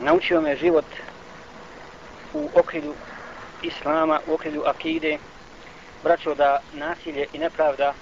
[0.00, 0.84] naučio me život
[2.34, 2.94] u okrilju
[3.62, 5.18] islama, u okrilju akide,
[6.02, 7.94] braćo da nasilje i nepravda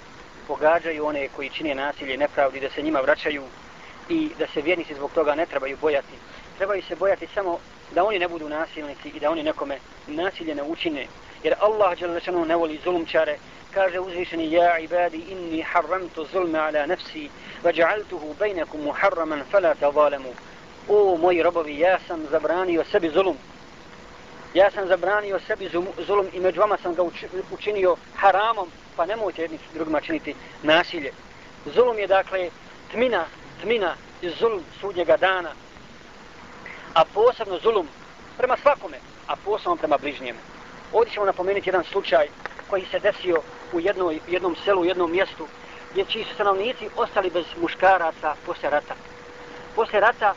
[0.47, 3.43] pogađaju one koji čine nasilje i nepravdi, da se njima vraćaju
[4.09, 6.15] i da se vjernici zbog toga ne trebaju bojati.
[6.57, 7.59] Trebaju se bojati samo
[7.95, 9.77] da oni ne budu nasilnici i da oni nekome
[10.07, 11.07] nasilje ne učine.
[11.43, 13.37] Jer Allah Đelešanu ne voli zulumčare,
[13.73, 17.29] kaže uzvišeni ja ibadi inni harramtu zulme ala nafsi
[17.63, 20.33] va ja'altuhu bejnekum muharraman fala tazalemu.
[20.89, 23.37] O moji robovi, ja sam zabranio sebi zulum.
[24.53, 25.69] Ja sam zabranio sebi
[26.07, 27.03] zulum i među vama sam ga
[27.51, 31.11] učinio haramom, pa nemojte jedni drugima činiti nasilje.
[31.65, 32.49] Zulum je dakle
[32.91, 33.25] tmina,
[33.61, 35.51] tmina i zulum sudnjega dana.
[36.93, 37.87] A posebno zulum
[38.37, 40.39] prema svakome, a posebno prema bližnjemu.
[40.93, 42.27] Ovdje ćemo napomenuti jedan slučaj
[42.69, 43.41] koji se desio
[43.73, 45.47] u jednoj, jednom selu, u jednom mjestu,
[45.91, 48.95] gdje čiji su stanovnici ostali bez muškaraca posle rata.
[49.75, 50.33] Posle rata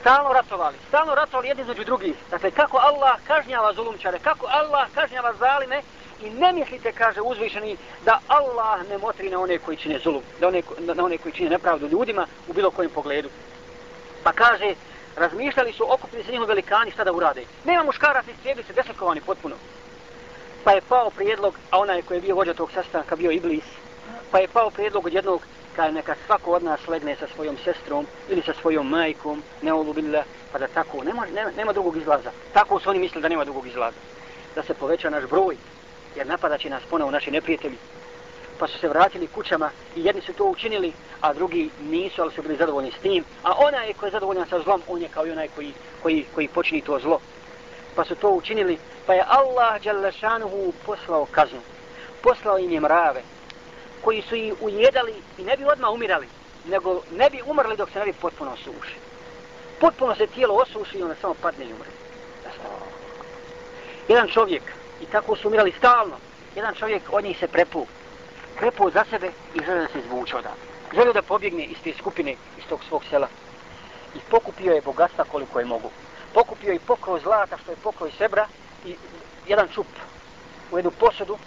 [0.00, 2.14] stalno ratovali, stalno ratovali jedni između drugih.
[2.30, 5.82] Dakle, kako Allah kažnjava zulumčare, kako Allah kažnjava zalime
[6.22, 10.48] i ne mislite, kaže uzvišeni, da Allah ne motri na one koji čine zulum, da
[10.48, 13.28] one, na one koji čine nepravdu ljudima u bilo kojem pogledu.
[14.24, 14.74] Pa kaže,
[15.16, 17.44] razmišljali su, okupni se njihovi velikani, šta da urade.
[17.64, 19.56] Nema muškaraca i strijebili se desetkovani potpuno.
[20.64, 23.64] Pa je pao prijedlog, a onaj koji je bio vođa tog sastanka bio Iblis,
[24.30, 25.42] pa je pao prijedlog od jednog
[25.78, 30.24] neka, neka svako od nas legne sa svojom sestrom ili sa svojom majkom, ne olubila,
[30.52, 32.30] pa da tako, nema, nema, nema drugog izlaza.
[32.52, 33.96] Tako su oni mislili da nema drugog izlaza.
[34.54, 35.56] Da se poveća naš broj,
[36.16, 37.78] jer napadaće nas ponovo naši neprijatelji.
[38.58, 42.42] Pa su se vratili kućama i jedni su to učinili, a drugi nisu, ali su
[42.42, 43.24] bili zadovoljni s tim.
[43.42, 46.48] A onaj koji je zadovoljan sa zlom, on je kao i onaj koji, koji, koji
[46.48, 47.20] počini to zlo.
[47.94, 51.60] Pa su to učinili, pa je Allah Đalešanuhu poslao kaznu.
[52.22, 53.22] Poslao im je mrave,
[54.04, 56.26] koji su ih ujedali i ne bi odmah umirali,
[56.64, 58.94] nego ne bi umrli dok se ne bi potpuno osuši.
[59.80, 61.90] Potpuno se tijelo osuši i onda samo padne i umre.
[64.08, 64.62] Jedan čovjek,
[65.02, 66.16] i tako su umirali stalno,
[66.56, 67.86] jedan čovjek od njih se prepu,
[68.58, 70.60] prepu za sebe i želio da se izvuče odavde.
[70.94, 73.28] Želio da pobjegne iz te skupine, iz tog svog sela.
[74.14, 75.90] I pokupio je bogatstva koliko je mogu.
[76.34, 78.46] Pokupio je pokroj zlata što je pokroj sebra
[78.86, 78.96] i
[79.46, 79.86] jedan čup
[80.72, 81.38] u jednu posudu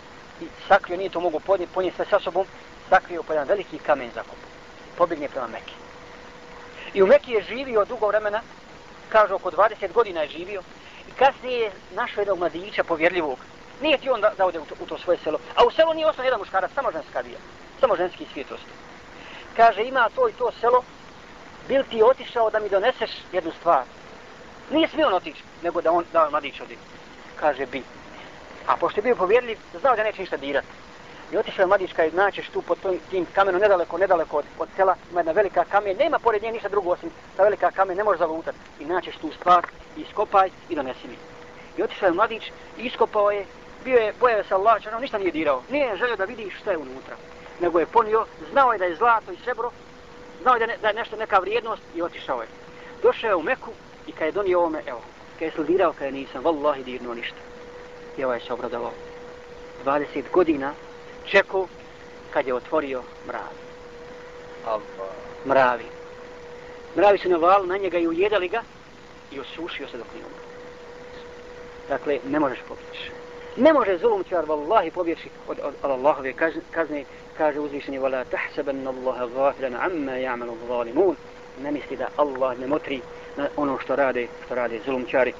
[0.41, 2.45] i sakrio, nije to mogu podnijeti, ponijeti sve sa sobom,
[2.89, 4.47] sakrio po jedan veliki kamen za kupu.
[4.97, 5.73] Pobjegne prema Mekke.
[6.93, 8.41] I u Mekke je živio dugo vremena,
[9.09, 10.61] kaže oko 20 godina je živio,
[11.09, 13.37] i kasnije je našao jednog mladića povjerljivog.
[13.81, 15.39] Nije ti on da, da ode u to, u to svoje selo.
[15.55, 17.37] A u selu nije ostao jedan muškarac, samo ženska bija.
[17.79, 18.75] Samo ženski svijet ostao.
[19.55, 20.83] Kaže, ima to i to selo,
[21.67, 23.83] bil ti otišao da mi doneseš jednu stvar.
[24.71, 26.77] Nije smio on otići, nego da on, da on mladić odi.
[27.35, 27.83] Kaže, bi.
[28.71, 30.67] A pošto je bio povjerljiv, znao da neće ništa dirati.
[31.31, 32.77] I otišao je mladić i naćeš tu pod
[33.09, 36.69] tim kamenom, nedaleko, nedaleko od, od sela, ima jedna velika kamen, nema pored nje ništa
[36.69, 38.55] drugo osim ta velika kamen, ne može zalutat.
[38.79, 39.65] I naćeš tu stvar,
[39.97, 41.17] iskopaj i donesi mi.
[41.77, 43.45] I otišao je mladić i iskopao je,
[43.83, 45.63] bio je, bojao se Allah, čarom, ništa nije dirao.
[45.69, 47.15] Nije želio da vidi šta je unutra.
[47.61, 49.71] Nego je ponio, znao je da je zlato i srebro,
[50.41, 52.47] znao je da, ne, da je nešto neka vrijednost i otišao je.
[53.03, 53.71] Došao je u Meku
[54.07, 55.01] i kad je donio ovome, evo,
[55.39, 57.51] kad je sludirao, kad je nisam, vallahi dirnuo ništa
[58.17, 58.91] i ovaj se obradovao.
[59.85, 60.73] 20 godina
[61.25, 61.67] čekao
[62.33, 63.61] kad je otvorio mravi.
[65.45, 65.85] Mravi.
[66.95, 68.61] Mravi su navali na njega i ujedali ga
[69.31, 70.43] i osušio se dok nije umro.
[71.89, 73.11] Dakle, ne možeš pobjeći.
[73.57, 76.33] Ne može zulum čar vallahi pobjeći od, od, od Allahove
[76.71, 77.03] kazne,
[77.37, 81.15] kaže uzvišenje wala tahsabanna Allaha ghafilan amma ya'malu zalimun.
[81.63, 83.01] Ne misli da Allah ne motri
[83.37, 85.33] na ono što rade, što rade zulumčari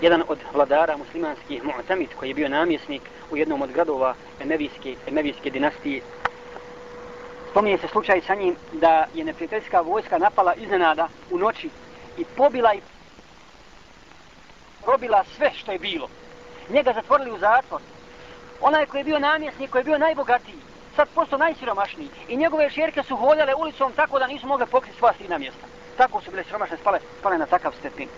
[0.00, 5.50] jedan od vladara muslimanskih Mu'tamid koji je bio namjesnik u jednom od gradova Emevijske, Emevijske
[5.50, 6.02] dinastije.
[7.50, 11.70] Spominje se slučaj sa njim da je neprijateljska vojska napala iznenada u noći
[12.18, 12.80] i pobila i
[14.84, 16.08] probila sve što je bilo.
[16.68, 17.80] Njega zatvorili u zatvor.
[18.60, 20.58] Onaj koji je bio namjesnik, koji je bio najbogatiji,
[20.96, 22.08] sad postao najsiromašniji.
[22.28, 25.66] I njegove šerke su hodale ulicom tako da nisu mogle pokriti sva srina mjesta.
[25.96, 28.08] Tako su bile siromašne spale, spale na takav stepin.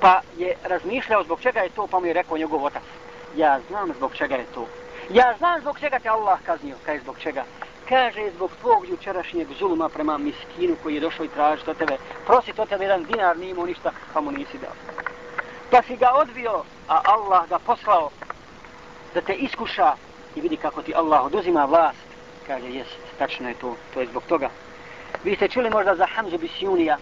[0.00, 2.82] Pa je razmišljao zbog čega je to, pa mu je rekao njegov otac.
[3.36, 4.66] Ja znam zbog čega je to.
[5.10, 6.76] Ja znam zbog čega te Allah kaznio.
[6.86, 7.44] Kaže zbog čega?
[7.88, 11.96] Kaže zbog tvog jučerašnjeg zuluma prema miskinu koji je došao i traži to tebe.
[12.26, 14.72] Prosi to tebe jedan dinar, nije imao ništa, pa mu nisi dao.
[15.70, 18.10] Pa si ga odvio, a Allah ga poslao
[19.14, 19.92] da te iskuša
[20.36, 22.06] i vidi kako ti Allah oduzima vlast.
[22.46, 22.88] Kaže, jes,
[23.18, 24.50] tačno je to, to je zbog toga.
[25.24, 26.98] Vi ste čuli možda za Hamzu Bisjunija,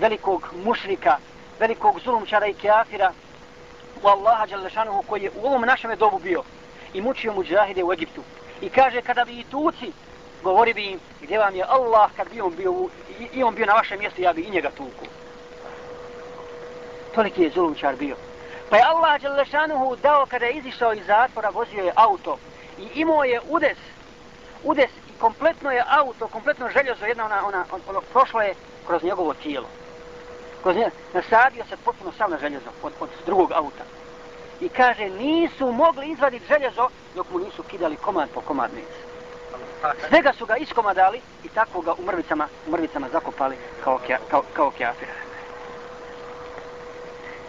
[0.00, 1.16] velikog mušrika,
[1.60, 3.12] velikog zulumčara i kafira
[4.02, 6.42] u Allaha Đalešanuhu koji je u ovom našem dobu bio
[6.94, 8.22] i mučio muđahide u Egiptu.
[8.60, 9.92] I kaže kada bi i tuci
[10.42, 12.88] govori bi im gdje vam je Allah kad bi on bio,
[13.20, 15.06] i, i on bio na vašem mjestu ja bi i njega tuku.
[17.14, 18.16] Toliki je zulumčar bio.
[18.70, 22.38] Pa je Allah Đalešanuhu dao kada je izišao iz zatvora, vozio je auto
[22.78, 23.78] i imao je udes,
[24.64, 28.54] udes i kompletno je auto, kompletno željezo, jedna ona, ona, ono, prošlo je
[28.86, 29.68] kroz njegovo tijelo.
[30.66, 33.84] Kroz nje, nasadio se potpuno sam na željezo od, od drugog auta.
[34.60, 39.96] I kaže, nisu mogli izvaditi željezo dok mu nisu kidali komad po komad mesa.
[40.08, 44.70] Svega su ga iskomadali i tako ga u mrvicama, u mrvicama zakopali kao, kao, kao
[44.70, 45.25] kjafira.